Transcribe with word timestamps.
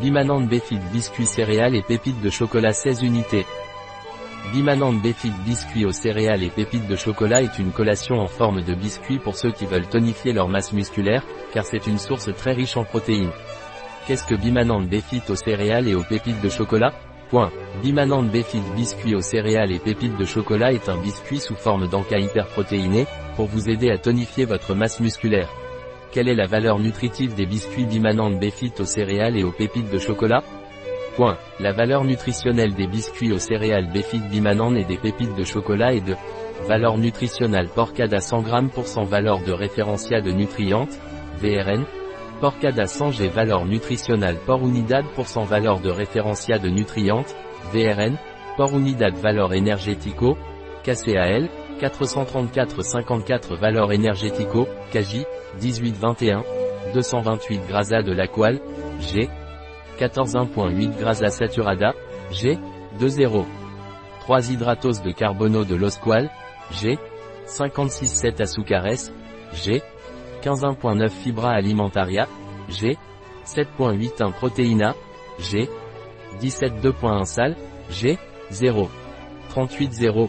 Bimanante 0.00 0.46
Béfite 0.46 0.92
biscuits 0.92 1.26
céréales 1.26 1.74
et 1.74 1.82
pépites 1.82 2.20
de 2.20 2.30
chocolat 2.30 2.72
16 2.72 3.02
unités. 3.02 3.44
Bimanante 4.52 5.02
Béfite 5.02 5.36
biscuits 5.44 5.86
aux 5.86 5.92
céréales 5.92 6.44
et 6.44 6.50
pépites 6.50 6.86
de 6.86 6.94
chocolat 6.94 7.42
est 7.42 7.58
une 7.58 7.72
collation 7.72 8.14
en 8.14 8.28
forme 8.28 8.62
de 8.62 8.74
biscuit 8.74 9.18
pour 9.18 9.34
ceux 9.34 9.50
qui 9.50 9.66
veulent 9.66 9.88
tonifier 9.88 10.32
leur 10.32 10.46
masse 10.46 10.72
musculaire, 10.72 11.24
car 11.52 11.64
c'est 11.64 11.88
une 11.88 11.98
source 11.98 12.32
très 12.36 12.52
riche 12.52 12.76
en 12.76 12.84
protéines. 12.84 13.32
Qu'est-ce 14.06 14.24
que 14.24 14.36
Bimanante 14.36 14.88
Béfite 14.88 15.30
aux 15.30 15.34
céréales 15.34 15.88
et 15.88 15.96
aux 15.96 16.04
pépites 16.04 16.40
de 16.40 16.48
chocolat? 16.48 16.92
Point. 17.28 17.50
Bimanante 17.82 18.30
Béfite 18.30 18.72
biscuit 18.76 19.16
aux 19.16 19.20
céréales 19.20 19.72
et 19.72 19.80
pépites 19.80 20.16
de 20.16 20.24
chocolat 20.24 20.72
est 20.72 20.88
un 20.88 20.96
biscuit 20.96 21.40
sous 21.40 21.56
forme 21.56 21.88
d'encas 21.88 22.20
hyperprotéiné, 22.20 23.06
pour 23.34 23.46
vous 23.46 23.68
aider 23.68 23.90
à 23.90 23.98
tonifier 23.98 24.44
votre 24.44 24.76
masse 24.76 25.00
musculaire. 25.00 25.48
Quelle 26.10 26.28
est 26.28 26.34
la 26.34 26.46
valeur 26.46 26.78
nutritive 26.78 27.34
des 27.34 27.44
biscuits 27.44 27.84
Bimanante 27.84 28.40
Béfite 28.40 28.80
aux 28.80 28.86
céréales 28.86 29.36
et 29.36 29.44
aux 29.44 29.52
pépites 29.52 29.90
de 29.90 29.98
chocolat? 29.98 30.42
Point. 31.16 31.36
La 31.60 31.72
valeur 31.72 32.04
nutritionnelle 32.04 32.74
des 32.74 32.86
biscuits 32.86 33.32
aux 33.32 33.38
céréales 33.38 33.92
Béfite 33.92 34.26
Bimanante 34.28 34.76
et 34.76 34.84
des 34.84 34.96
pépites 34.96 35.36
de 35.36 35.44
chocolat 35.44 35.92
est 35.92 36.06
de 36.06 36.14
Valeur 36.66 36.98
nutritionnelle 36.98 37.68
Porcada 37.68 38.20
100 38.20 38.44
g 38.44 38.52
pour 38.74 38.86
100 38.86 39.04
valeur 39.04 39.40
de 39.44 39.52
référentiat 39.52 40.20
de 40.20 40.32
nutrientes, 40.32 40.98
VRN, 41.40 41.84
Porcada 42.40 42.86
100 42.86 43.12
G 43.12 43.28
valeur 43.28 43.64
nutritionnelle 43.64 44.38
Por 44.46 44.62
unidad 44.62 45.04
pour 45.14 45.26
100 45.26 45.44
valeur 45.44 45.80
de 45.80 45.90
référentiat 45.90 46.58
de 46.58 46.68
nutrientes, 46.68 47.36
VRN, 47.72 48.16
Por 48.56 48.74
unidad 48.74 49.14
valeur 49.16 49.52
énergético, 49.52 50.36
KCAL, 50.84 51.48
434-54 51.78 53.54
valeur 53.54 53.92
énergético, 53.92 54.66
KJ, 54.92 55.24
18-21, 55.60 56.42
228 56.94 57.66
grasa 57.66 58.02
de 58.02 58.12
l'aqual, 58.12 58.60
G, 59.00 59.28
14.1.8 59.98 60.96
grasa 60.98 61.28
saturada, 61.28 61.94
G, 62.30 62.58
2.0. 62.98 63.44
3 64.20 64.50
hydratose 64.50 65.02
de 65.02 65.12
carbono 65.12 65.64
de 65.64 65.74
l'osqual, 65.74 66.30
G, 66.70 66.98
56,7 67.46 68.42
azucares, 68.42 69.12
G, 69.52 69.82
15.1.9 70.42 71.08
fibra 71.08 71.50
alimentaria, 71.50 72.28
G, 72.68 72.96
7.81 73.46 74.32
protéina, 74.32 74.94
G, 75.38 75.68
17.2.1 76.40 77.24
sal, 77.24 77.56
G, 77.88 78.18
0. 78.50 78.90
38.0, 79.54 80.28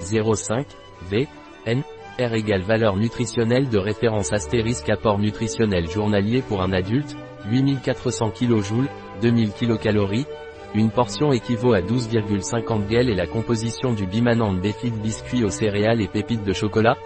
0,5, 0.00 0.66
V, 1.10 1.28
N, 1.66 1.82
R 2.18 2.34
égale 2.34 2.62
valeur 2.62 2.96
nutritionnelle 2.96 3.68
de 3.68 3.78
référence 3.78 4.32
astérisque 4.32 4.88
apport 4.88 5.18
nutritionnel 5.18 5.90
journalier 5.90 6.42
pour 6.42 6.62
un 6.62 6.72
adulte, 6.72 7.16
8400 7.50 8.30
kJ, 8.30 8.72
2000 9.20 9.50
kcal. 9.52 9.98
Une 10.74 10.90
portion 10.90 11.32
équivaut 11.32 11.72
à 11.72 11.80
12,50 11.80 12.90
gel 12.90 13.08
et 13.08 13.14
la 13.14 13.26
composition 13.26 13.92
du 13.92 14.06
bimanante 14.06 14.60
béfite 14.60 15.00
biscuit 15.00 15.44
aux 15.44 15.50
céréales 15.50 16.00
et 16.00 16.08
pépites 16.08 16.44
de 16.44 16.52
chocolat. 16.52 16.96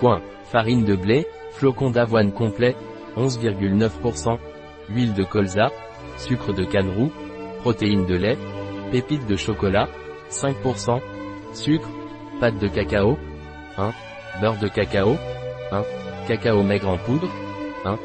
Point. 0.00 0.20
Farine 0.44 0.84
de 0.84 0.94
blé, 0.94 1.26
flocon 1.52 1.90
d'avoine 1.90 2.32
complet, 2.32 2.76
11,9%, 3.16 4.38
huile 4.90 5.14
de 5.14 5.24
colza, 5.24 5.72
sucre 6.16 6.52
de 6.52 6.64
canne 6.64 6.90
roux, 6.96 7.10
protéines 7.60 8.06
de 8.06 8.14
lait, 8.14 8.38
pépites 8.92 9.26
de 9.26 9.36
chocolat, 9.36 9.88
5%, 10.30 11.00
sucre, 11.52 11.88
pâte 12.40 12.58
de 12.58 12.68
cacao, 12.68 13.18
1, 13.78 13.92
beurre 14.40 14.58
de 14.58 14.68
cacao, 14.68 15.16
1, 15.72 15.82
cacao 16.28 16.62
maigre 16.62 16.88
en 16.88 16.98
poudre, 16.98 17.28
1, 17.84 17.98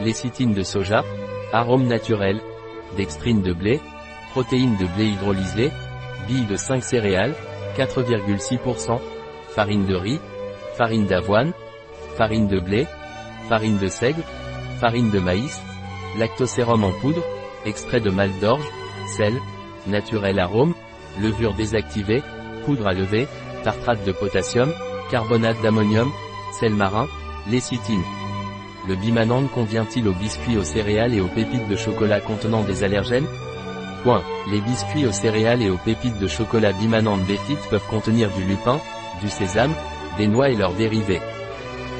lécithine 0.00 0.54
de 0.54 0.62
soja, 0.62 1.04
arôme 1.52 1.86
naturel, 1.86 2.40
dextrine 2.96 3.42
de 3.42 3.52
blé, 3.52 3.80
protéines 4.32 4.76
de 4.76 4.86
blé 4.86 5.06
hydrolysées, 5.06 5.70
billes 6.26 6.46
de 6.46 6.56
5 6.56 6.82
céréales, 6.82 7.34
4,6%, 7.76 8.98
farine 9.48 9.86
de 9.86 9.94
riz, 9.94 10.20
farine 10.76 11.06
d'avoine, 11.06 11.52
farine 12.16 12.48
de 12.48 12.60
blé, 12.60 12.86
farine 13.48 13.78
de 13.78 13.88
seigle, 13.88 14.22
farine 14.80 15.10
de 15.10 15.18
maïs, 15.18 15.60
lactosérum 16.18 16.84
en 16.84 16.92
poudre, 17.00 17.22
extrait 17.64 18.00
de 18.00 18.10
malt 18.10 18.38
d'orge, 18.40 18.66
sel, 19.16 19.34
naturel 19.86 20.38
arôme, 20.38 20.74
levure 21.20 21.54
désactivée, 21.54 22.22
poudre 22.64 22.86
à 22.86 22.92
lever, 22.92 23.26
tartrate 23.62 24.04
de 24.04 24.12
potassium, 24.12 24.72
carbonate 25.10 25.60
d'ammonium, 25.62 26.10
sel 26.58 26.74
marin, 26.74 27.08
lécithine. 27.50 28.02
Le 28.88 28.96
bimanante 28.96 29.50
convient-il 29.50 30.08
aux 30.08 30.14
biscuits 30.14 30.56
aux 30.56 30.64
céréales 30.64 31.14
et 31.14 31.20
aux 31.20 31.28
pépites 31.28 31.68
de 31.68 31.76
chocolat 31.76 32.20
contenant 32.20 32.62
des 32.62 32.84
allergènes? 32.84 33.26
Point. 34.02 34.22
Les 34.50 34.60
biscuits 34.60 35.06
aux 35.06 35.12
céréales 35.12 35.62
et 35.62 35.70
aux 35.70 35.76
pépites 35.76 36.18
de 36.18 36.26
chocolat 36.26 36.72
bimanante 36.72 37.24
béfite 37.26 37.60
peuvent 37.68 37.86
contenir 37.90 38.30
du 38.30 38.44
lupin, 38.44 38.80
du 39.20 39.28
sésame, 39.28 39.74
des 40.16 40.26
noix 40.26 40.48
et 40.48 40.56
leurs 40.56 40.72
dérivés. 40.72 41.20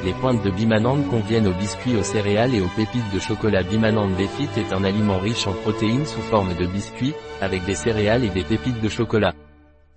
Les 0.05 0.13
pointes 0.13 0.41
de 0.43 0.49
bimanante 0.49 1.07
conviennent 1.09 1.47
aux 1.47 1.53
biscuits 1.53 1.97
aux 1.97 2.03
céréales 2.03 2.55
et 2.55 2.61
aux 2.61 2.69
pépites 2.75 3.13
de 3.13 3.19
chocolat 3.19 3.63
bimanante 3.63 4.15
béfite 4.15 4.57
est 4.57 4.73
un 4.73 4.83
aliment 4.83 5.19
riche 5.19 5.45
en 5.45 5.51
protéines 5.51 6.05
sous 6.05 6.21
forme 6.21 6.55
de 6.55 6.65
biscuits, 6.65 7.13
avec 7.41 7.65
des 7.65 7.75
céréales 7.75 8.23
et 8.23 8.29
des 8.29 8.43
pépites 8.43 8.81
de 8.81 8.89
chocolat. 8.89 9.33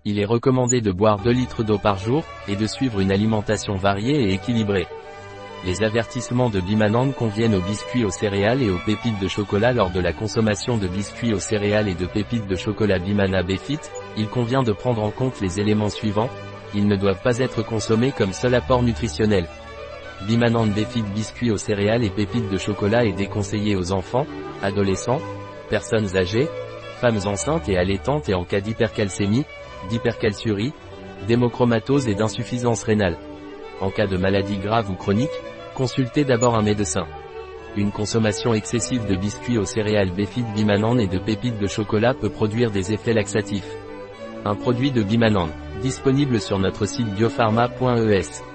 Il 0.04 0.18
est 0.18 0.24
recommandé 0.24 0.80
de 0.80 0.90
boire 0.90 1.18
2 1.18 1.30
litres 1.30 1.62
d'eau 1.62 1.78
par 1.78 1.96
jour, 1.96 2.24
et 2.48 2.56
de 2.56 2.66
suivre 2.66 2.98
une 2.98 3.12
alimentation 3.12 3.76
variée 3.76 4.24
et 4.24 4.32
équilibrée. 4.34 4.88
Les 5.64 5.84
avertissements 5.84 6.50
de 6.50 6.58
Bimanante 6.58 7.14
conviennent 7.14 7.54
aux 7.54 7.60
biscuits 7.60 8.04
aux 8.04 8.10
céréales 8.10 8.62
et 8.62 8.70
aux 8.70 8.80
pépites 8.84 9.20
de 9.20 9.28
chocolat 9.28 9.72
lors 9.72 9.90
de 9.90 10.00
la 10.00 10.12
consommation 10.12 10.76
de 10.76 10.88
biscuits 10.88 11.32
aux 11.32 11.38
céréales 11.38 11.86
et 11.86 11.94
de 11.94 12.06
pépites 12.06 12.48
de 12.48 12.56
chocolat 12.56 12.98
Bimana 12.98 13.44
Béfit, 13.44 13.78
il 14.16 14.26
convient 14.26 14.64
de 14.64 14.72
prendre 14.72 15.04
en 15.04 15.12
compte 15.12 15.40
les 15.40 15.60
éléments 15.60 15.88
suivants, 15.88 16.30
ils 16.74 16.88
ne 16.88 16.96
doivent 16.96 17.22
pas 17.22 17.38
être 17.38 17.62
consommés 17.62 18.10
comme 18.10 18.32
seul 18.32 18.56
apport 18.56 18.82
nutritionnel. 18.82 19.46
Bimanante 20.26 20.72
Béfit 20.72 21.02
biscuits 21.14 21.52
aux 21.52 21.58
céréales 21.58 22.02
et 22.02 22.10
pépites 22.10 22.50
de 22.50 22.58
chocolat 22.58 23.04
est 23.04 23.12
déconseillé 23.12 23.76
aux 23.76 23.92
enfants, 23.92 24.26
adolescents, 24.64 25.20
personnes 25.70 26.16
âgées, 26.16 26.48
femmes 27.00 27.20
enceintes 27.24 27.68
et 27.68 27.78
allaitantes 27.78 28.28
et 28.28 28.34
en 28.34 28.44
cas 28.44 28.60
d'hypercalcémie, 28.60 29.44
d'hypercalciurie, 29.88 30.72
d'hémochromatose 31.26 32.08
et 32.08 32.14
d'insuffisance 32.14 32.82
rénale. 32.82 33.18
En 33.80 33.90
cas 33.90 34.06
de 34.06 34.16
maladie 34.16 34.58
grave 34.58 34.90
ou 34.90 34.94
chronique, 34.94 35.30
consultez 35.74 36.24
d'abord 36.24 36.54
un 36.54 36.62
médecin. 36.62 37.06
Une 37.76 37.90
consommation 37.90 38.52
excessive 38.52 39.06
de 39.06 39.16
biscuits 39.16 39.58
aux 39.58 39.64
céréales 39.64 40.12
Béfit 40.12 40.44
Bimanane 40.54 41.00
et 41.00 41.06
de 41.06 41.18
pépites 41.18 41.58
de 41.58 41.66
chocolat 41.66 42.14
peut 42.14 42.30
produire 42.30 42.70
des 42.70 42.92
effets 42.92 43.14
laxatifs. 43.14 43.76
Un 44.44 44.54
produit 44.54 44.90
de 44.90 45.02
Bimanane, 45.02 45.52
disponible 45.80 46.40
sur 46.40 46.58
notre 46.58 46.86
site 46.86 47.08
biopharma.es. 47.14 48.51